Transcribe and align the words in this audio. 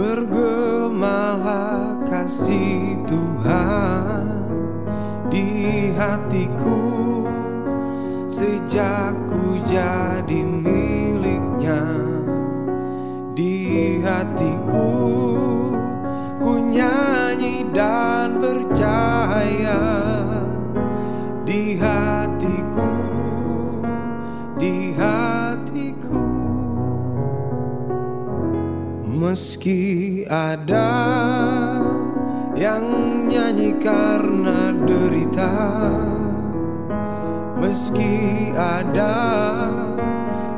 bergemalah 0.00 1.92
kasih 2.08 2.96
Tuhan 3.04 4.48
Di 5.28 5.92
hatiku. 5.92 7.28
Sejak 8.24 9.12
ku 9.28 9.60
jadi 9.68 10.49
Meski 29.30 30.26
ada 30.26 30.90
yang 32.58 32.82
nyanyi 33.30 33.78
karena 33.78 34.74
derita 34.74 35.54
Meski 37.62 38.50
ada 38.58 39.14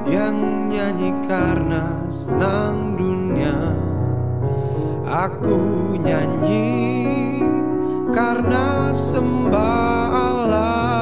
yang 0.09 0.73
nyanyi 0.73 1.13
karena 1.29 2.09
senang 2.09 2.97
dunia 2.97 3.77
Aku 5.05 5.93
nyanyi 6.01 7.45
karena 8.09 8.89
sembah 8.89 10.01
Allah 10.17 11.02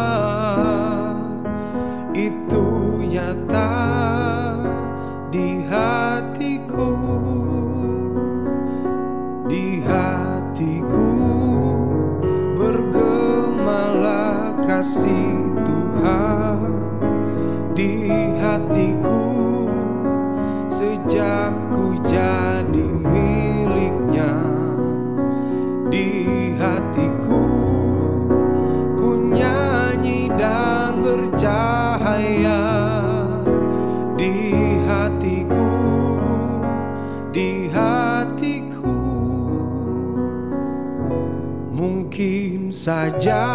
saja 42.90 43.46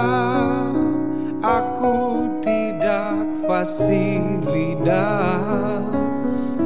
aku 1.44 2.24
tidak 2.40 3.20
fasih 3.44 4.24
lidah 4.48 5.84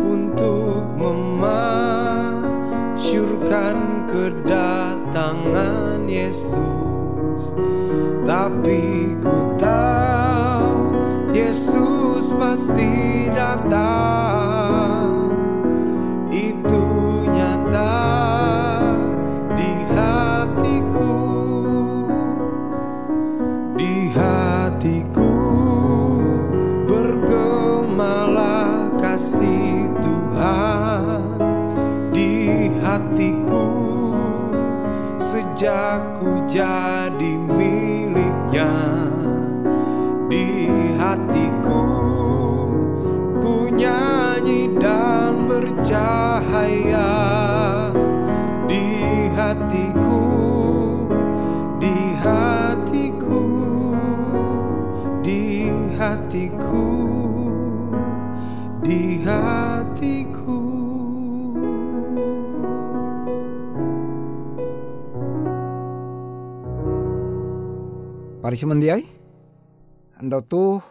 Untuk 0.05 0.85
memasyurkan 0.97 3.77
kedatangan 4.05 6.05
Yesus. 6.05 7.57
Tapi 8.21 9.17
ku 9.17 9.37
tahu 9.57 10.93
Yesus 11.33 12.29
pasti 12.37 13.33
datang 13.33 14.38
jadi 36.49 37.33
miliknya 37.37 38.73
di 40.25 40.65
hatiku. 40.97 41.85
Ku 43.37 43.69
nyanyi 43.69 44.73
dan 44.81 45.45
bercahaya 45.45 46.28
Pari 68.59 68.75
semendiai, 68.75 69.03
anda 70.19 70.43
tuh 70.43 70.83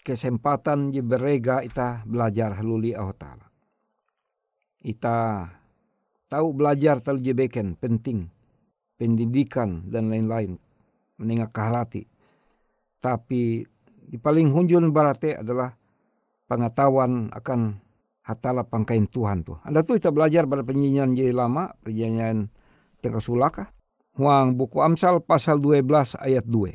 kesempatan 0.00 0.96
je 0.96 1.04
berega 1.04 1.60
ita 1.60 2.00
belajar 2.08 2.56
haluli 2.56 2.96
Allah 2.96 3.12
Ta'ala. 3.12 3.46
Ita 4.80 5.44
tahu 6.32 6.56
belajar 6.56 7.04
je 7.04 7.36
beken 7.36 7.76
penting, 7.76 8.32
pendidikan 8.96 9.92
dan 9.92 10.08
lain-lain, 10.08 10.56
menengah 11.20 11.52
kaharati. 11.52 12.08
Tapi 12.96 13.68
di 14.08 14.16
paling 14.16 14.48
hunjun 14.48 14.88
berarti 14.88 15.36
adalah 15.36 15.76
pengetahuan 16.48 17.28
akan 17.28 17.76
hatala 18.24 18.64
pangkain 18.64 19.04
Tuhan 19.04 19.44
tuh. 19.44 19.60
Anda 19.68 19.84
tuh 19.84 20.00
kita 20.00 20.16
belajar 20.16 20.48
pada 20.48 20.64
penyanyian 20.64 21.12
je 21.12 21.28
lama, 21.28 21.76
penyanyian 21.84 22.48
tengah 23.04 23.20
sulaka. 23.20 23.68
Huang 24.18 24.58
buku 24.58 24.82
Amsal 24.82 25.22
pasal 25.22 25.62
12 25.62 26.18
ayat 26.18 26.42
2. 26.42 26.74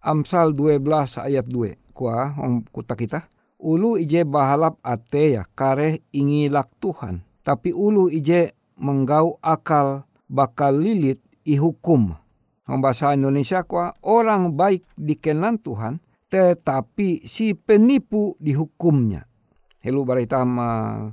Amsal 0.00 0.56
12 0.56 1.20
ayat 1.20 1.44
2. 1.44 1.92
Kuah 1.92 2.32
huang 2.32 2.64
kuta 2.72 2.96
kita. 2.96 3.28
Ulu 3.60 4.00
ije 4.00 4.24
bahalap 4.24 4.80
ate 4.80 5.36
ya 5.36 5.44
kare 5.52 6.00
ingilak 6.16 6.72
Tuhan. 6.80 7.20
Tapi 7.44 7.76
ulu 7.76 8.08
ije 8.08 8.56
menggau 8.80 9.36
akal 9.44 10.08
bakal 10.32 10.80
lilit 10.80 11.20
ihukum. 11.44 12.16
Huang 12.64 12.80
bahasa 12.80 13.12
Indonesia 13.12 13.60
kuah 13.68 13.92
orang 14.00 14.56
baik 14.56 14.88
dikenan 14.96 15.60
Tuhan. 15.60 16.00
Tetapi 16.32 17.28
si 17.28 17.52
penipu 17.52 18.32
dihukumnya. 18.40 19.28
Helu 19.84 20.08
barita 20.08 20.40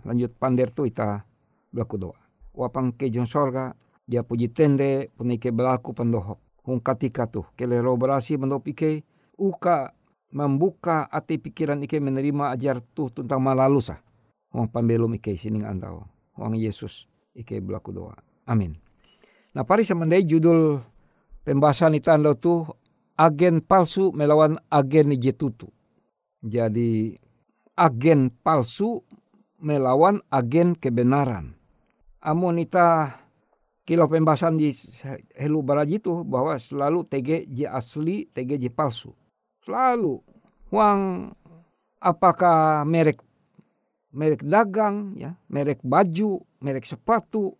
lanjut 0.07 0.31
pander 0.39 0.71
tu 0.71 0.88
ita 0.88 1.28
berlaku 1.68 2.00
doa. 2.00 2.19
Wapang 2.56 2.95
kejong 2.95 3.28
sorga 3.28 3.75
dia 4.06 4.22
puji 4.22 4.54
tende 4.54 5.10
punike 5.18 5.50
berlaku 5.50 5.94
pendohop. 5.94 6.40
Hung 6.66 6.81
katika 6.81 7.30
tu 7.30 7.46
keleroberasi 7.54 8.42
mendop 8.42 8.66
ike 8.66 9.06
uka 9.38 9.94
membuka 10.34 11.06
hati 11.13 11.38
pikiran 11.38 11.81
ike 11.86 12.02
menerima 12.02 12.54
ajar 12.54 12.81
tu 12.81 13.13
tentang 13.13 13.42
malalusa. 13.42 14.02
Hung 14.50 14.69
pambelum 14.69 15.13
ike 15.18 15.38
sining 15.38 15.66
andau. 15.66 16.06
Hung 16.38 16.57
Yesus 16.57 17.06
ike 17.38 17.62
berlaku 17.62 17.94
doa. 17.94 18.18
Amin. 18.50 18.78
Nah 19.54 19.66
pari 19.66 19.86
semandai 19.86 20.25
judul 20.25 20.81
pembahasan 21.46 21.98
itu 21.98 22.10
anda 22.10 22.34
tuh 22.34 22.66
agen 23.18 23.62
palsu 23.62 24.10
melawan 24.13 24.57
agen 24.69 25.13
jetutu. 25.18 25.69
Jadi 26.46 27.18
agen 27.74 28.30
palsu 28.30 29.02
melawan 29.62 30.22
agen 30.30 30.78
kebenaran. 30.78 31.57
Amun 32.25 32.57
ita 32.57 33.22
kilo 33.85 34.09
pembahasan 34.09 34.57
di 34.57 34.73
helu 35.37 35.61
baraji 35.61 36.01
itu 36.01 36.25
bahwa 36.25 36.57
selalu 36.57 37.05
TG 37.05 37.45
J 37.47 37.57
asli, 37.69 38.25
TG 38.33 38.57
J 38.57 38.65
palsu. 38.73 39.13
Selalu. 39.61 40.19
Uang 40.73 41.31
apakah 42.01 42.81
merek 42.83 43.21
merek 44.15 44.41
dagang, 44.41 45.13
ya, 45.15 45.37
merek 45.53 45.85
baju, 45.85 46.41
merek 46.65 46.83
sepatu. 46.83 47.53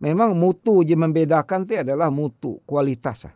Memang 0.00 0.32
mutu 0.32 0.80
yang 0.80 1.04
membedakan 1.04 1.68
itu 1.68 1.76
adalah 1.76 2.08
mutu, 2.08 2.64
kualitas. 2.64 3.28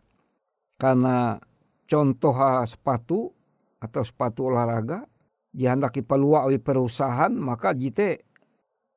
Karena 0.80 1.36
contoh 1.84 2.32
sepatu 2.64 3.28
atau 3.76 4.00
sepatu 4.00 4.48
olahraga 4.48 5.04
dihendaki 5.52 6.00
peluang 6.00 6.48
oleh 6.48 6.58
perusahaan 6.58 7.30
maka 7.30 7.76
jite 7.76 8.24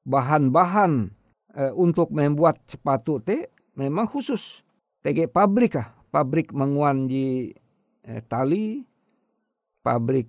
bahan-bahan 0.07 1.11
e, 1.53 1.71
untuk 1.75 2.11
membuat 2.11 2.63
sepatu 2.65 3.21
te 3.23 3.51
memang 3.77 4.09
khusus. 4.09 4.65
Tege 5.03 5.29
pabrik 5.29 5.77
ah 5.77 5.93
pabrik 6.11 6.51
menguan 6.51 7.05
di 7.05 7.53
e, 8.01 8.11
tali 8.25 8.83
pabrik 9.83 10.27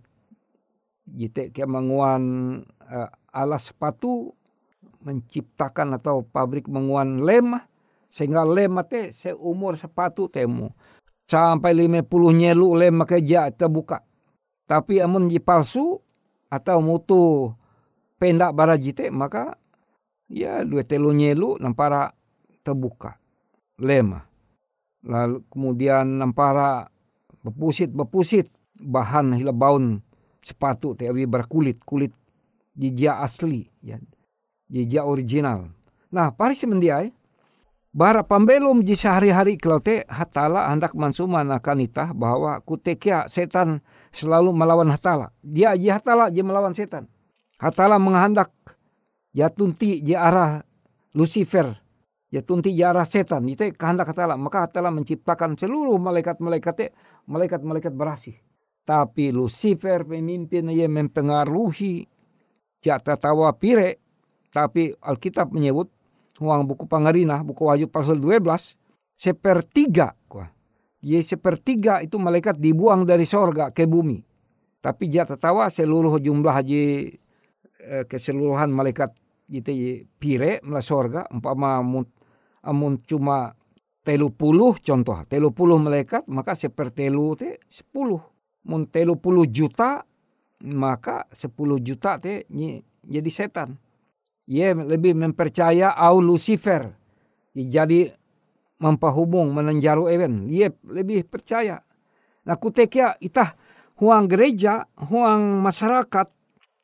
jite 1.08 1.50
ke 1.50 1.64
menguan 1.64 2.22
e, 2.84 2.96
alas 3.32 3.72
sepatu 3.72 4.34
menciptakan 4.98 5.94
atau 5.94 6.26
pabrik 6.26 6.66
menguan 6.66 7.22
lem 7.22 7.54
sehingga 8.10 8.42
lem 8.42 8.76
te 8.88 9.14
seumur 9.14 9.78
sepatu 9.78 10.26
temu 10.26 10.74
sampai 11.28 11.76
lima 11.76 12.02
puluh 12.02 12.34
nyelu 12.34 12.74
lem 12.74 13.04
makeja 13.04 13.52
terbuka. 13.54 14.02
Tapi 14.68 15.00
amun 15.00 15.32
di 15.32 15.40
palsu 15.40 15.96
atau 16.52 16.84
mutu 16.84 17.52
pendak 18.20 18.52
barajite 18.52 19.08
maka 19.08 19.56
ya 20.28 20.62
dua 20.62 20.84
telu 20.84 21.10
nyelu 21.10 21.56
nampara 21.58 22.12
terbuka 22.62 23.16
lema. 23.80 24.24
Lalu 25.02 25.42
kemudian 25.48 26.20
nampara 26.20 26.86
bepusit 27.40 27.88
bepusit 27.90 28.52
bahan 28.78 29.34
hilabaun 29.34 30.04
sepatu 30.44 30.94
tapi 30.94 31.24
berkulit 31.26 31.82
kulit 31.82 32.12
jija 32.76 33.24
asli 33.24 33.66
ya 33.82 33.96
jija 34.68 35.02
original. 35.08 35.72
Nah 36.12 36.30
paris 36.30 36.62
mendiai 36.62 37.10
bara 37.94 38.22
pambelum 38.22 38.84
di 38.84 38.94
sehari-hari 38.94 39.56
kalau 39.56 39.80
te 39.80 40.04
hatala 40.06 40.70
hendak 40.70 40.94
mansuman 40.94 41.48
akan 41.50 41.88
bahwa 42.14 42.60
kutekia 42.62 43.26
setan 43.26 43.80
selalu 44.12 44.52
melawan 44.54 44.92
hatala. 44.92 45.32
Dia 45.42 45.74
aja 45.74 45.98
hatala 45.98 46.30
dia 46.30 46.44
melawan 46.44 46.76
setan. 46.76 47.08
Hatala 47.58 47.98
menghendak 47.98 48.54
ya 49.38 49.54
tunti 49.54 50.02
di 50.02 50.18
arah 50.18 50.58
Lucifer 51.14 51.70
ya 52.34 52.42
tunti 52.42 52.74
di 52.74 52.82
arah 52.82 53.06
setan 53.06 53.46
itu 53.46 53.70
kehendak 53.78 54.10
hatala 54.10 54.34
maka 54.34 54.66
hatala 54.66 54.90
menciptakan 54.90 55.54
seluruh 55.54 55.94
malaikat-malaikat 56.02 56.90
malaikat-malaikat 57.30 57.94
berasih 57.94 58.34
tapi 58.88 59.28
Lucifer 59.36 60.00
pemimpin 60.08 60.72
ia 60.72 60.88
mempengaruhi 60.88 62.08
jatah 62.80 63.20
tawa 63.20 63.52
pire. 63.52 64.00
Tapi 64.48 64.96
Alkitab 64.96 65.52
menyebut 65.52 65.92
uang 66.40 66.64
buku 66.64 66.88
Pangarina, 66.88 67.44
buku 67.44 67.68
Wahyu 67.68 67.92
pasal 67.92 68.16
12, 68.16 68.40
sepertiga. 69.12 70.16
Ye 71.04 71.20
sepertiga 71.22 72.02
itu 72.02 72.16
malaikat 72.18 72.56
dibuang 72.56 73.04
dari 73.04 73.28
sorga 73.28 73.70
ke 73.70 73.84
bumi. 73.84 74.24
Tapi 74.80 75.12
jatah 75.12 75.36
tawa 75.36 75.68
seluruh 75.68 76.16
jumlah 76.16 76.50
haji 76.50 77.12
eh, 77.84 78.04
keseluruhan 78.08 78.72
malaikat 78.72 79.12
itu 79.48 80.04
pire 80.20 80.60
melah 80.62 80.84
sorga 80.84 81.24
umpama 81.32 81.80
amun, 81.80 82.04
amun 82.62 83.00
cuma 83.04 83.56
telu 84.04 84.32
puluh 84.32 84.76
contoh 84.80 85.24
telu 85.28 85.52
puluh 85.52 85.76
malaikat 85.80 86.24
maka 86.28 86.56
sepertelu 86.56 87.36
te 87.36 87.60
sepuluh 87.68 88.20
mun 88.64 88.88
telu 88.88 89.16
puluh 89.16 89.48
juta 89.48 90.04
maka 90.64 91.28
sepuluh 91.32 91.76
juta 91.80 92.16
te 92.16 92.48
jadi 93.04 93.30
setan. 93.32 93.76
Ia 94.48 94.72
lebih 94.72 95.12
mempercaya 95.12 95.92
au 95.92 96.24
Lucifer. 96.24 96.88
Jadi 97.52 98.08
mempahumung 98.80 99.52
menenjaru 99.52 100.08
even. 100.08 100.48
Ia 100.48 100.72
lebih 100.88 101.28
percaya. 101.28 101.84
Nah 102.48 102.56
kutekia 102.56 103.12
itah 103.20 103.52
huang 104.00 104.24
gereja, 104.24 104.88
huang 105.04 105.60
masyarakat, 105.60 106.32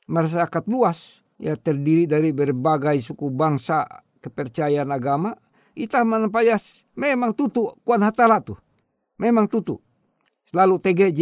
masyarakat 0.05 0.62
luas. 0.69 1.24
Ya 1.39 1.59
terdiri 1.59 2.07
dari 2.07 2.31
berbagai 2.31 2.99
suku 3.03 3.31
bangsa 3.31 3.85
kepercayaan 4.23 4.89
agama. 4.95 5.35
Itah 5.75 6.07
menempayas 6.07 6.87
memang 6.95 7.35
tutu 7.35 7.67
kuan 7.83 8.01
hatala 8.07 8.39
tuh. 8.39 8.59
Memang 9.19 9.51
tutu. 9.51 9.83
Selalu 10.47 10.79
TGJ 10.79 11.21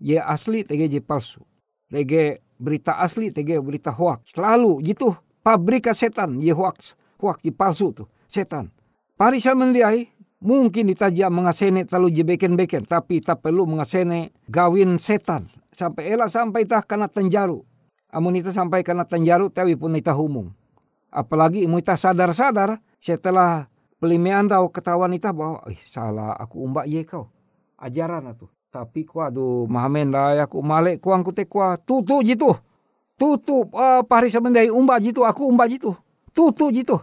ye 0.00 0.18
asli 0.18 0.64
TGJ 0.64 1.04
palsu. 1.04 1.44
TG 1.92 2.40
berita 2.56 2.96
asli 2.96 3.28
TG 3.28 3.60
berita 3.60 3.92
hoax. 3.92 4.32
Selalu 4.32 4.80
gitu 4.88 5.12
pabrika 5.44 5.92
setan 5.92 6.40
ye 6.40 6.56
hoax. 6.56 6.96
Hoax 7.20 7.44
ye 7.44 7.52
palsu 7.52 7.92
tuh 7.92 8.08
setan. 8.24 8.72
Parisa 9.18 9.52
mendiai 9.52 10.08
mungkin 10.38 10.88
ditajak 10.88 11.28
mengasene 11.28 11.82
terlalu 11.84 12.22
jebeken-beken 12.22 12.86
tapi 12.86 13.18
tak 13.18 13.42
perlu 13.42 13.66
mengasene 13.66 14.30
gawin 14.46 14.96
setan 15.02 15.50
sampai 15.74 16.14
elak 16.14 16.30
sampai 16.30 16.62
tah 16.62 16.82
kena 16.86 17.10
tenjaru 17.10 17.66
amun 18.12 18.40
itu 18.40 18.52
sampai 18.52 18.84
kena 18.84 19.04
tenjaru 19.04 19.52
tapi 19.52 19.76
pun 19.76 19.96
ita 19.96 20.12
humung 20.12 20.52
apalagi 21.08 21.64
imu 21.64 21.80
sadar-sadar 21.84 22.80
setelah 23.00 23.68
pelimean 24.00 24.48
tahu 24.48 24.68
ketahuan 24.72 25.16
ita 25.16 25.32
bahwa 25.32 25.64
eh, 25.68 25.80
salah 25.88 26.36
aku 26.36 26.60
umbak 26.64 26.84
ye 26.88 27.04
kau 27.04 27.28
ajaran 27.80 28.32
itu 28.32 28.48
tapi 28.68 29.08
ku 29.08 29.24
aduh 29.24 29.64
mahamen 29.64 30.12
dah 30.12 30.44
aku 30.44 30.60
malek 30.60 31.00
kuang 31.00 31.24
kua 31.24 31.80
tutu 31.80 32.20
jitu. 32.20 32.52
Tutu 33.18 33.66
uh, 33.74 34.04
pari 34.06 34.30
semendai 34.30 34.70
umba 34.70 35.00
jitu 35.00 35.24
aku 35.24 35.48
umba 35.48 35.64
jitu. 35.66 35.96
Tutu 36.36 36.70
jitu. 36.70 37.00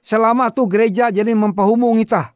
Selama 0.00 0.48
tu 0.48 0.64
gereja 0.70 1.12
jadi 1.12 1.34
mempahumung 1.34 1.98
ita. 2.00 2.32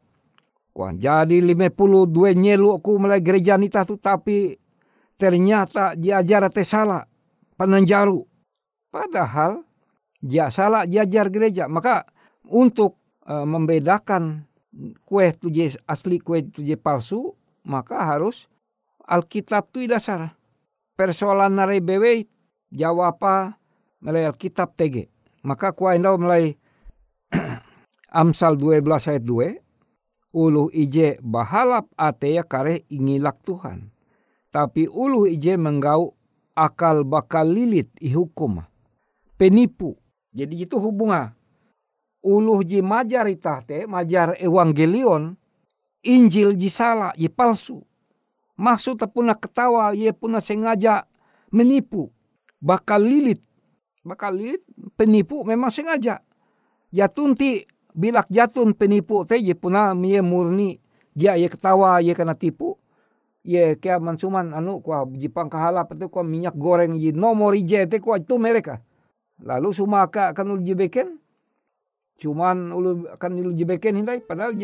Kuan 0.75 0.99
jadi 0.99 1.39
lima 1.39 1.71
puluh 1.71 2.03
dua 2.03 2.35
nyelu 2.35 2.75
aku 2.75 2.99
mulai 2.99 3.23
gereja 3.23 3.55
nita 3.55 3.87
tu 3.87 3.95
tapi 3.95 4.59
ternyata 5.15 5.95
diajar 5.95 6.51
salah 6.67 7.07
penenjaru. 7.59 8.23
Padahal 8.91 9.63
dia 10.23 10.47
salah 10.47 10.87
diajar 10.87 11.27
gereja. 11.27 11.67
Maka 11.67 12.07
untuk 12.47 12.99
uh, 13.27 13.43
membedakan 13.43 14.47
kue 15.07 15.31
tu 15.35 15.47
asli 15.87 16.19
kue 16.19 16.43
tu 16.51 16.61
palsu 16.79 17.35
maka 17.65 18.03
harus 18.05 18.47
Alkitab 19.05 19.69
tu 19.69 19.85
dasar. 19.85 20.33
Persoalan 20.97 21.53
narai 21.59 21.83
bewe 21.83 22.25
jawab 22.73 23.19
apa 23.19 23.61
melalui 24.01 24.25
Alkitab 24.25 24.73
TG. 24.73 25.05
Maka 25.45 25.77
kuah 25.77 25.93
indau 25.93 26.17
mulai 26.17 26.57
Amsal 28.09 28.57
12 28.57 28.81
ayat 28.81 29.23
2. 29.27 29.61
Ulu 30.35 30.73
ije 30.73 31.21
bahalap 31.21 31.85
ateya 31.95 32.43
kare 32.43 32.83
ingilak 32.89 33.39
Tuhan. 33.45 33.93
Tapi 34.49 34.87
ulu 34.89 35.29
ije 35.29 35.55
menggau 35.55 36.14
akal 36.55 37.03
bakal 37.03 37.45
lilit 37.45 37.91
ihukum. 37.99 38.63
Penipu. 39.35 39.99
Jadi 40.31 40.63
itu 40.63 40.79
hubungan. 40.79 41.35
Ulu 42.25 42.65
ji 42.65 42.81
majar 42.81 43.29
itah 43.29 43.61
te, 43.61 43.85
majar 43.85 44.33
evangelion, 44.41 45.37
Injil 46.05 46.57
ji 46.57 46.69
salah, 46.69 47.13
ji 47.17 47.29
palsu 47.29 47.81
Maksud 48.55 49.03
puna 49.11 49.35
ketawa, 49.35 49.91
ia 49.91 50.15
puna 50.15 50.39
sengaja 50.39 51.03
menipu. 51.51 52.07
Bakal 52.63 53.03
lilit. 53.03 53.43
Bakal 53.99 54.31
lilit, 54.31 54.63
penipu 54.95 55.43
memang 55.43 55.67
sengaja. 55.67 56.23
Jatunti 56.87 57.67
bilak 57.91 58.31
jatun 58.31 58.71
penipu 58.71 59.27
te 59.27 59.35
ia 59.35 59.51
puna 59.59 59.91
mie 59.91 60.23
murni. 60.23 60.79
Dia 61.11 61.35
ia 61.35 61.51
ketawa, 61.51 61.99
ia 61.99 62.15
kena 62.15 62.35
tipu. 62.35 62.79
Ia 63.45 63.77
kaya 63.77 64.01
mansuman 64.01 64.57
anu 64.57 64.81
kuah 64.81 65.05
jipang 65.13 65.53
kahala 65.53 65.85
itu 65.85 66.09
kuah 66.09 66.25
minyak 66.25 66.57
goreng 66.57 66.97
ye 66.97 67.13
nomor 67.13 67.53
ije 67.53 67.85
te 67.85 68.01
kuah 68.01 68.17
itu 68.17 68.41
mereka. 68.41 68.81
Lalu 69.37 69.69
sumaka 69.69 70.33
akan 70.33 70.57
ulu 70.57 70.61
jibeken. 70.65 71.21
Cuman 72.17 72.73
ulu 72.73 73.05
akan 73.13 73.31
ulu 73.45 73.53
jibeken 73.53 74.01
hindai 74.01 74.25
padahal 74.25 74.57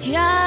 跳。 0.00 0.39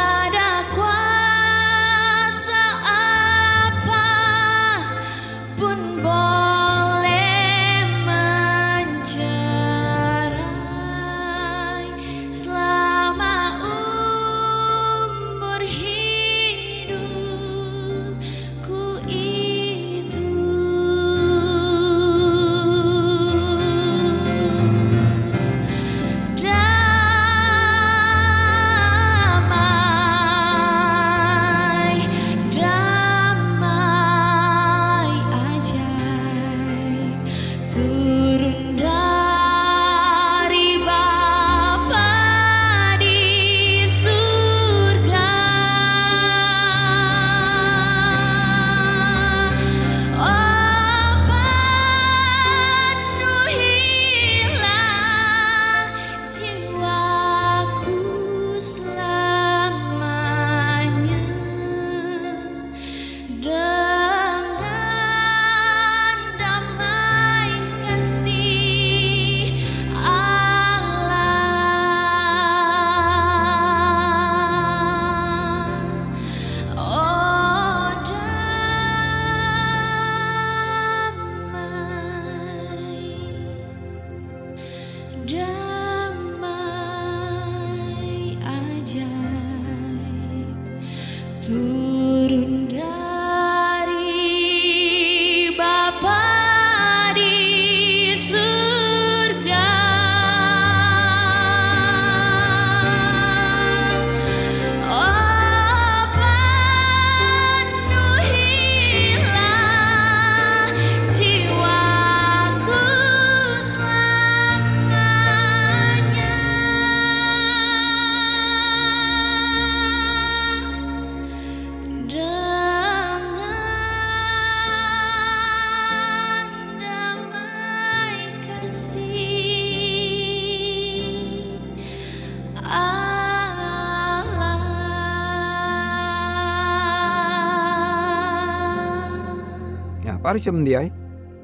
Pari 140.33 140.41
semendiai 140.41 140.89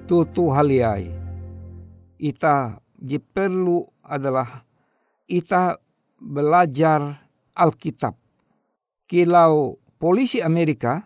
tutu 0.10 0.50
haliai. 0.50 1.14
Ita 2.18 2.74
perlu 3.22 3.86
adalah 4.02 4.66
ita 5.30 5.78
belajar 6.18 7.22
Alkitab. 7.54 8.18
Kilau 9.06 9.78
polisi 9.94 10.42
Amerika, 10.42 11.06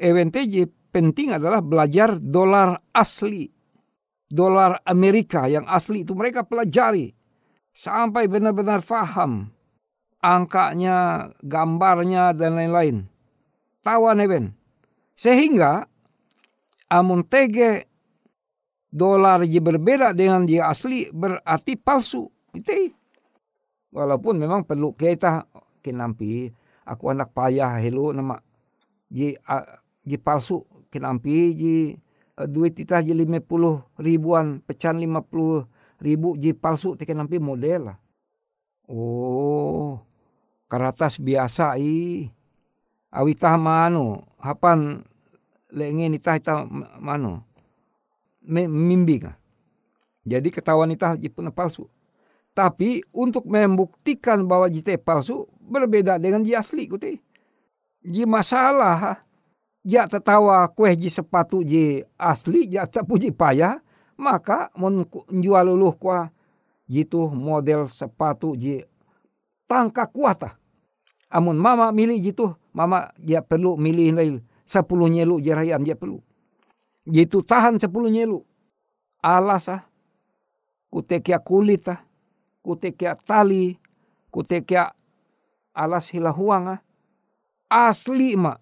evente 0.00 0.48
je 0.48 0.64
penting 0.64 1.36
adalah 1.36 1.60
belajar 1.60 2.16
dolar 2.16 2.80
asli. 2.96 3.44
Dolar 4.24 4.80
Amerika 4.88 5.52
yang 5.52 5.68
asli 5.68 6.08
itu 6.08 6.16
mereka 6.16 6.48
pelajari. 6.48 7.12
Sampai 7.76 8.24
benar-benar 8.24 8.80
faham 8.80 9.52
angkanya, 10.24 11.28
gambarnya, 11.44 12.32
dan 12.32 12.56
lain-lain. 12.56 13.04
Tawan 13.84 14.16
even. 14.24 14.56
Sehingga 15.12 15.91
amun 16.92 17.24
tege 17.24 17.88
dolar 18.92 19.40
je 19.48 19.56
berbeda 19.56 20.12
dengan 20.12 20.44
dia 20.44 20.68
asli 20.68 21.08
berarti 21.08 21.80
palsu. 21.80 22.28
Itu 22.52 22.92
walaupun 23.88 24.36
memang 24.36 24.68
perlu 24.68 24.92
kita 24.92 25.48
kenampi 25.80 26.52
aku 26.84 27.08
anak 27.08 27.32
payah 27.32 27.80
hello 27.80 28.12
nama 28.12 28.36
ji 29.08 29.32
ji 30.04 30.16
palsu 30.20 30.60
kenampi 30.92 31.56
ji 31.56 31.74
duit 32.52 32.76
kita 32.76 33.00
ji 33.00 33.16
lima 33.16 33.40
puluh 33.40 33.80
ribuan 33.96 34.60
pecahan 34.60 35.00
lima 35.00 35.24
puluh 35.24 35.64
ribu 36.04 36.36
ji 36.36 36.52
palsu 36.52 36.92
te 36.92 37.08
kenampi 37.08 37.40
model 37.40 37.88
lah. 37.88 37.98
Oh, 38.92 40.04
karatas 40.68 41.16
biasa 41.16 41.80
i. 41.80 42.28
Awitah 43.12 43.60
manu, 43.60 44.24
hapan 44.40 45.04
lengi 45.72 46.12
nita 46.12 46.36
ita 46.36 46.68
mano 47.00 47.48
mimbi 48.44 49.24
Jadi 50.22 50.48
ketahuan 50.54 50.92
ita 50.94 51.18
pun 51.32 51.50
palsu. 51.50 51.90
Tapi 52.52 53.00
untuk 53.16 53.48
membuktikan 53.48 54.44
bahwa 54.44 54.68
jite 54.68 55.00
palsu 55.00 55.48
berbeda 55.56 56.20
dengan 56.20 56.44
ji 56.44 56.52
asli 56.52 56.84
kuti. 56.84 57.16
Ji 58.04 58.28
masalah 58.28 59.24
ja 59.82 60.04
tertawa 60.04 60.68
kue 60.68 60.92
ji 60.94 61.08
sepatu 61.08 61.64
ji 61.64 62.04
asli 62.20 62.68
ja 62.68 62.84
puji 62.86 63.32
payah 63.32 63.80
maka 64.20 64.68
mun 64.76 65.08
jual 65.40 65.64
luluh 65.64 65.96
kuah 65.96 66.28
jitu 66.86 67.32
model 67.32 67.88
sepatu 67.88 68.52
ji 68.52 68.84
tangka 69.64 70.04
kuata. 70.06 70.60
Amun 71.32 71.56
mama 71.56 71.88
milih 71.88 72.20
jitu 72.20 72.52
mama 72.76 73.08
dia 73.16 73.40
perlu 73.40 73.80
milih 73.80 74.12
lain 74.12 74.36
sepuluh 74.64 75.10
nyelu 75.10 75.38
jerayan 75.42 75.82
dia 75.82 75.98
perlu. 75.98 76.22
Gitu 77.06 77.42
tahan 77.42 77.78
sepuluh 77.82 78.08
nyelu. 78.08 78.42
Alas 79.22 79.70
ah. 79.70 79.82
Kutekia 80.90 81.38
kulit 81.42 81.86
ah. 81.90 82.00
Kutekia 82.62 83.18
tali. 83.18 83.78
Kutekia 84.30 84.94
alas 85.74 86.10
hilahuang 86.10 86.78
ah. 86.78 86.80
Asli 87.66 88.36
mak. 88.36 88.60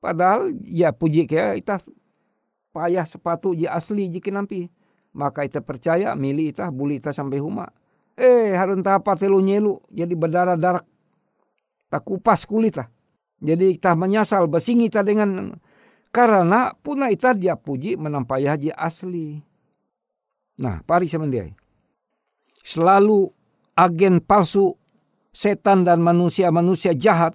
Padahal 0.00 0.56
ya 0.64 0.96
puji 0.96 1.28
kaya 1.28 1.60
ita 1.60 1.76
payah 2.72 3.04
sepatu 3.04 3.52
je 3.52 3.68
asli 3.68 4.08
jika 4.08 4.32
nampi. 4.32 4.72
Maka 5.12 5.44
ita 5.44 5.60
percaya 5.60 6.14
milih 6.14 6.54
ita 6.54 6.70
buli 6.70 7.02
ita 7.02 7.12
sampai 7.12 7.42
huma. 7.42 7.68
Eh 8.16 8.54
harun 8.56 8.80
apa 8.84 9.16
telu 9.18 9.42
nyelu 9.42 9.80
jadi 9.92 10.14
berdarah-darah. 10.16 10.84
Tak 11.90 12.02
kupas 12.06 12.46
kulit 12.46 12.78
lah. 12.78 12.86
Jadi 13.40 13.80
kita 13.80 13.96
menyasal 13.96 14.46
besingi 14.46 14.92
kita 14.92 15.00
dengan 15.00 15.56
karena 16.12 16.76
puna 16.76 17.08
ita 17.08 17.32
dia 17.32 17.56
puji 17.56 17.96
menampai 17.96 18.44
haji 18.44 18.70
asli. 18.76 19.40
Nah, 20.60 20.84
pari 20.84 21.08
semendiai. 21.08 21.56
Selalu 22.60 23.32
agen 23.72 24.20
palsu 24.20 24.76
setan 25.32 25.88
dan 25.88 26.04
manusia-manusia 26.04 26.92
jahat 26.92 27.32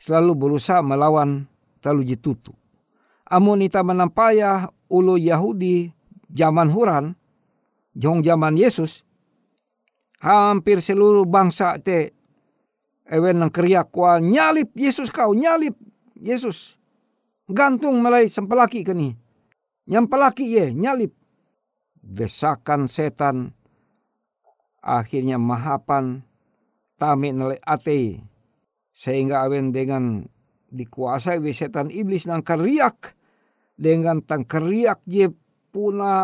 selalu 0.00 0.32
berusaha 0.32 0.80
melawan 0.80 1.44
terlalu 1.84 2.16
jitutu. 2.16 2.56
Amun 3.28 3.60
ita 3.60 3.84
menampaya 3.84 4.72
ulu 4.88 5.20
Yahudi 5.20 5.92
zaman 6.32 6.72
Huran, 6.72 7.14
jong 7.94 8.24
zaman 8.24 8.56
Yesus, 8.56 9.04
hampir 10.24 10.80
seluruh 10.80 11.28
bangsa 11.28 11.76
te 11.78 12.16
ewen 13.10 13.42
nang 13.42 13.50
keriak 13.50 13.90
kwa 13.90 14.22
nyalip 14.22 14.70
Yesus 14.78 15.10
kau 15.10 15.34
nyalip 15.34 15.74
Yesus. 16.14 16.78
Gantung 17.50 17.98
mulai 17.98 18.30
sempelaki 18.30 18.86
keni 18.86 19.18
nyampelaki 19.90 20.46
ye 20.46 20.70
nyalip. 20.70 21.10
Desakan 22.00 22.86
setan 22.86 23.52
akhirnya 24.80 25.36
mahapan 25.36 26.24
tami 26.96 27.34
nilai 27.34 27.58
ate 27.66 28.24
sehingga 28.94 29.44
awen 29.44 29.74
dengan 29.74 30.24
dikuasai 30.70 31.42
oleh 31.42 31.52
setan 31.52 31.90
iblis 31.90 32.30
nang 32.30 32.46
keriak 32.46 33.18
dengan 33.74 34.22
tang 34.22 34.46
keriak 34.46 35.02
je 35.04 35.28
puna 35.74 36.14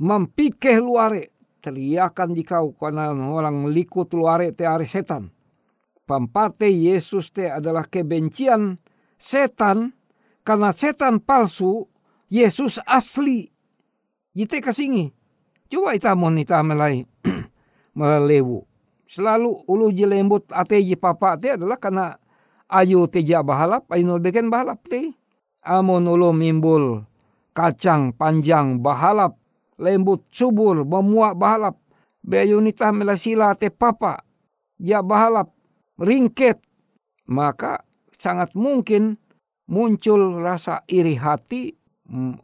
mempikeh 0.00 0.78
luare 0.82 1.34
teriakan 1.64 2.36
di 2.36 2.44
kau 2.44 2.76
karena 2.76 3.08
orang 3.14 3.64
melikut 3.64 4.12
luare 4.12 4.52
te 4.52 4.68
are 4.68 4.84
setan. 4.84 5.32
Pampate 6.04 6.68
Yesus 6.68 7.32
te 7.32 7.48
adalah 7.48 7.88
kebencian 7.88 8.76
setan 9.16 9.96
karena 10.44 10.68
setan 10.76 11.16
palsu 11.20 11.88
Yesus 12.28 12.76
asli. 12.84 13.48
Yite 14.36 14.60
kasingi. 14.60 15.08
Coba 15.72 15.96
ita 15.96 16.12
mon 16.12 16.36
ita 16.36 16.60
melai 16.60 17.08
melewu. 17.96 18.68
Selalu 19.08 19.64
ulu 19.64 19.88
jelembut 19.96 20.52
ate 20.52 20.76
je 20.84 20.96
papa 20.98 21.40
te 21.40 21.56
adalah 21.56 21.80
karena 21.80 22.20
ayu 22.68 23.06
teja 23.08 23.40
bahalap, 23.40 23.88
ayu 23.92 24.18
beken 24.20 24.52
bahalap 24.52 24.84
te 24.84 25.14
amon 25.64 26.04
ulo 26.04 26.36
mimbul 26.36 27.06
kacang 27.56 28.12
panjang 28.12 28.82
bahalap 28.82 29.40
lembut 29.80 30.28
subur 30.28 30.84
memuak 30.84 31.38
bahalap 31.38 31.80
beyunita 32.20 32.92
melasila 32.92 33.56
te 33.56 33.72
papa 33.72 34.20
ya 34.76 35.00
bahalap 35.00 35.53
ringket 36.00 36.60
maka 37.30 37.84
sangat 38.18 38.52
mungkin 38.56 39.16
muncul 39.68 40.40
rasa 40.44 40.84
iri 40.90 41.16
hati 41.16 41.72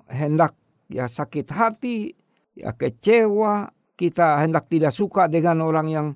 hendak 0.08 0.56
ya 0.88 1.06
sakit 1.06 1.46
hati 1.52 2.16
ya 2.56 2.72
kecewa 2.72 3.68
kita 3.94 4.40
hendak 4.40 4.66
tidak 4.72 4.94
suka 4.94 5.28
dengan 5.28 5.60
orang 5.60 5.88
yang 5.92 6.06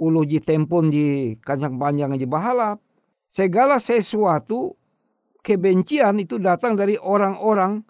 ulu 0.00 0.24
ji 0.24 0.40
tempon 0.40 0.88
di 0.88 1.36
kacang 1.40 1.76
panjang 1.76 2.16
di 2.16 2.24
bahalap 2.24 2.80
segala 3.28 3.76
sesuatu 3.76 4.72
kebencian 5.44 6.18
itu 6.18 6.40
datang 6.42 6.74
dari 6.74 6.98
orang-orang 6.98 7.84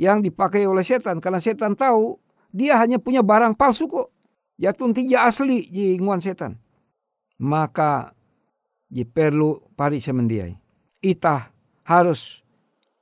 yang 0.00 0.24
dipakai 0.24 0.64
oleh 0.64 0.84
setan 0.84 1.20
karena 1.20 1.40
setan 1.42 1.76
tahu 1.76 2.16
dia 2.56 2.80
hanya 2.80 2.96
punya 2.96 3.20
barang 3.20 3.52
palsu 3.52 3.84
kok. 3.84 4.08
Ya 4.56 4.72
tiga 4.72 5.28
asli 5.28 5.68
di 5.68 6.00
nguan 6.00 6.24
setan. 6.24 6.56
Maka 7.36 8.15
di 8.86 9.02
perlu 9.02 9.74
pari 9.74 9.98
semendiai. 9.98 10.54
Ita 11.02 11.50
harus 11.86 12.42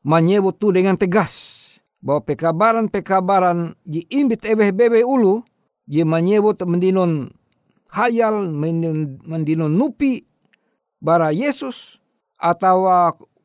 menyebut 0.04 0.60
tu 0.60 0.72
dengan 0.72 0.96
tegas 0.96 1.60
bahwa 2.04 2.20
pekabaran-pekabaran 2.24 3.72
di 3.80 4.04
imbit 4.12 4.44
ebeh 4.44 4.72
bebe 4.76 5.00
ulu 5.00 5.40
di 5.88 6.04
menyebut 6.04 6.60
mendinun 6.64 7.32
hayal 7.92 8.52
mendinun 9.24 9.72
nupi 9.72 10.24
bara 11.00 11.32
Yesus 11.32 12.00
atau 12.36 12.84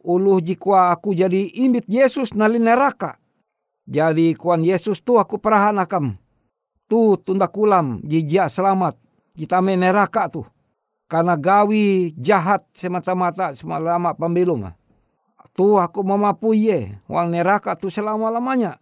uluh 0.04 0.43
jikwa 0.43 0.91
aku 0.91 1.15
jadi 1.15 1.52
imbit 1.63 1.88
Yesus 1.88 2.36
nali 2.36 2.60
neraka. 2.60 3.15
Jadi 3.89 4.38
kuan 4.38 4.62
Yesus 4.62 5.02
tu 5.02 5.17
aku 5.17 5.41
perahan 5.41 5.82
akam. 5.82 6.19
Tu 6.86 7.17
tunda 7.25 7.49
kulam 7.49 8.04
jijak 8.06 8.52
selamat. 8.52 8.97
Kita 9.34 9.63
neraka 9.63 10.30
tu. 10.30 10.43
Karena 11.10 11.34
gawi 11.34 12.13
jahat 12.22 12.69
semata-mata 12.69 13.58
semalama 13.58 14.13
pembelum. 14.13 14.69
Tu 15.58 15.67
aku 15.76 16.06
mamapu 16.06 16.54
ye. 16.54 17.02
Wang 17.10 17.34
neraka 17.34 17.74
tu 17.74 17.89
selama-lamanya. 17.89 18.78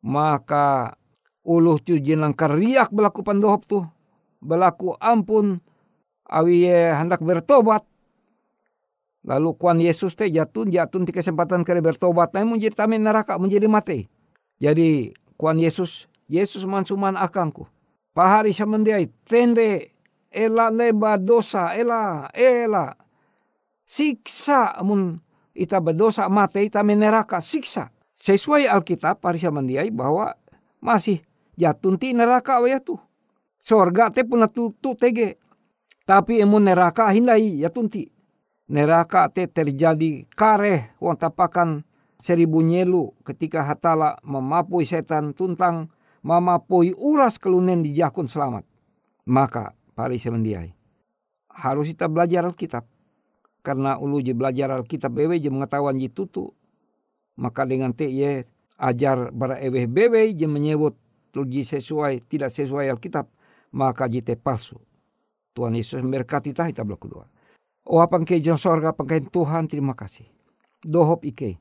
Maka 0.00 0.94
uluh 1.42 1.82
tu 1.82 1.98
jenang 1.98 2.32
keriak 2.32 2.94
berlaku 2.94 3.26
pandohop 3.26 3.66
tu. 3.66 3.82
Berlaku 4.38 4.94
ampun. 5.02 5.58
Awi 6.30 6.70
ye 6.70 6.94
hendak 6.94 7.18
bertobat 7.26 7.82
Lalu 9.20 9.52
kuan 9.60 9.76
Yesus 9.76 10.16
teh 10.16 10.32
jatun 10.32 10.72
jatun 10.72 11.04
di 11.04 11.12
kesempatan 11.12 11.60
kare 11.60 11.84
bertobat 11.84 12.32
menjadi 12.32 12.72
tame 12.72 12.96
neraka 12.96 13.36
menjadi 13.36 13.68
mati. 13.68 14.08
Jadi 14.56 15.12
kuan 15.36 15.60
Yesus 15.60 16.08
Yesus 16.24 16.64
mansuman 16.64 17.20
akangku. 17.20 17.68
Pahari 18.16 18.56
semendiai 18.56 19.12
tende 19.28 19.89
ela 20.30 20.70
leba 20.70 21.18
dosa 21.18 21.74
ela 21.74 22.30
ela 22.32 22.94
siksa 23.84 24.78
mun 24.86 25.18
ita 25.50 25.82
berdosa 25.82 26.30
mati 26.30 26.70
ita 26.70 26.86
neraka 26.86 27.42
siksa. 27.42 27.90
Sesuai 28.20 28.68
Alkitab 28.68 29.18
pahari 29.18 29.40
semendiai 29.40 29.90
bahwa 29.90 30.36
masih 30.78 31.24
jatun 31.56 31.96
ti 31.98 32.12
neraka 32.14 32.60
waya 32.60 32.78
tu. 32.78 33.00
Sorga 33.60 34.08
te 34.12 34.24
puna 34.24 34.48
tu, 34.48 34.72
tege. 34.96 35.36
Tapi 36.04 36.40
emun 36.40 36.64
neraka 36.64 37.08
hindai 37.10 37.60
jatun 37.60 37.88
ti 37.88 38.08
neraka 38.70 39.28
te 39.32 39.50
terjadi 39.50 40.28
kareh 40.32 40.94
wong 41.02 41.16
tapakan 41.16 41.82
seribu 42.20 42.60
nyelu 42.60 43.10
ketika 43.24 43.64
hatala 43.64 44.20
memapui 44.22 44.84
setan 44.84 45.32
tuntang 45.32 45.88
memapui 46.20 46.92
uras 46.94 47.40
kelunen 47.40 47.80
di 47.80 47.96
jakun 47.96 48.28
selamat. 48.28 48.68
Maka 49.24 49.72
pari 50.00 50.16
semendiai. 50.16 50.72
Harus 51.52 51.92
kita 51.92 52.08
belajar 52.08 52.48
Alkitab. 52.48 52.88
Karena 53.60 54.00
ulu 54.00 54.24
je 54.24 54.32
belajar 54.32 54.72
Alkitab 54.72 55.12
bewe 55.12 55.36
je 55.36 55.52
mengetahuan 55.52 56.00
je 56.00 56.08
tutu. 56.08 56.48
Maka 57.36 57.68
dengan 57.68 57.92
te 57.92 58.08
ye 58.08 58.48
ajar 58.80 59.28
bara 59.28 59.60
ewe 59.60 59.84
bewe 59.84 60.32
je 60.32 60.48
menyebut 60.48 60.96
tuji 61.36 61.68
sesuai 61.68 62.24
tidak 62.24 62.48
sesuai 62.48 62.88
Alkitab. 62.88 63.28
Maka 63.76 64.08
jite 64.08 64.40
palsu. 64.40 64.80
Tuhan 65.52 65.76
Yesus 65.76 66.00
memberkati 66.00 66.56
kita 66.56 66.72
kita 66.72 66.82
doa. 66.88 67.28
O 67.84 68.00
apang 68.00 68.24
ke 68.24 68.40
jon 68.40 68.56
sorga 68.56 68.96
pangkain 68.96 69.28
Tuhan 69.28 69.68
terima 69.68 69.92
kasih. 69.92 70.24
Dohop 70.80 71.28
ike. 71.28 71.60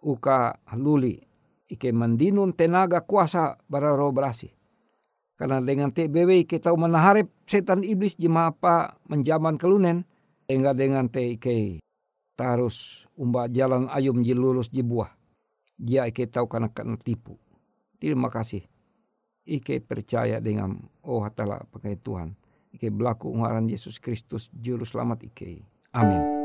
Uka 0.00 0.56
luli. 0.72 1.20
Ike 1.68 1.92
mandinun 1.92 2.56
tenaga 2.56 3.04
kuasa 3.04 3.60
bara 3.68 3.92
roh 3.92 4.14
berasi. 4.14 4.48
Karena 5.36 5.60
dengan 5.60 5.92
TBW 5.92 6.48
ike 6.48 6.56
tahu 6.58 6.80
menaharip 6.80 7.28
setan 7.44 7.84
iblis 7.84 8.16
jema 8.16 8.50
apa 8.50 8.96
menjaman 9.08 9.60
kelunen. 9.60 10.08
Enggak 10.48 10.78
dengan 10.80 11.06
te 11.12 11.36
ike 11.36 11.84
tarus 12.36 13.04
umba 13.18 13.50
jalan 13.50 13.90
ayum 13.92 14.24
ji 14.24 14.32
lulus 14.32 14.72
ji 14.72 14.80
buah. 14.80 15.12
Dia 15.76 16.08
tahu 16.08 16.48
karena 16.48 16.72
kena 16.72 16.96
tipu. 16.96 17.36
Terima 18.00 18.32
kasih. 18.32 18.64
Ike 19.44 19.84
percaya 19.84 20.40
dengan 20.40 20.80
oh 21.06 21.22
hatala 21.22 21.62
pakai 21.70 21.94
Tuhan 22.00 22.34
Ike 22.76 22.92
berlaku 22.92 23.32
ngaran 23.32 23.72
Yesus 23.72 23.96
Kristus 23.96 24.52
juru 24.52 24.84
selamat 24.84 25.24
Ike. 25.24 25.64
Amin. 25.96 26.35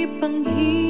Namun 0.00 0.89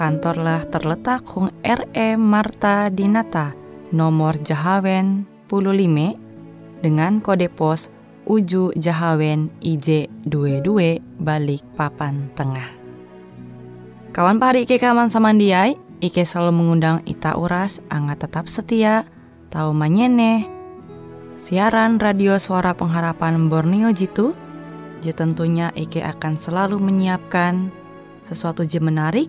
kantorlah 0.00 0.64
terletak 0.72 1.28
Hung 1.36 1.52
RE 1.60 2.16
Marta 2.16 2.88
Dinata, 2.88 3.52
nomor 3.92 4.40
Jahawen 4.40 5.28
15 5.52 6.80
dengan 6.80 7.20
kode 7.20 7.52
pos 7.52 7.92
Uju 8.24 8.72
Jahawen 8.80 9.52
IJ22 9.60 11.04
balik 11.20 11.60
papan 11.76 12.32
tengah. 12.32 12.72
Kawan 14.16 14.40
pahari 14.40 14.64
Ike 14.64 14.80
Kaman 14.80 15.12
Samandiai, 15.12 15.76
Ike 16.00 16.24
selalu 16.24 16.56
mengundang 16.56 17.04
Ita 17.04 17.36
Uras, 17.36 17.84
angga 17.92 18.24
tetap 18.24 18.48
setia, 18.48 19.04
tahu 19.52 19.76
manyene, 19.76 20.48
siaran 21.36 22.00
radio 22.00 22.40
suara 22.40 22.72
pengharapan 22.72 23.52
Borneo 23.52 23.92
Jitu, 23.92 24.32
je 25.04 25.12
tentunya 25.12 25.76
Ike 25.76 26.00
akan 26.00 26.40
selalu 26.40 26.80
menyiapkan 26.80 27.68
sesuatu 28.24 28.64
je 28.64 28.80
menarik, 28.80 29.28